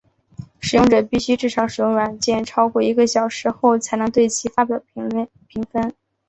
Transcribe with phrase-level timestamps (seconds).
[0.59, 5.93] 使用者必须至少使用软体超过一个小时后才能对其发表评分。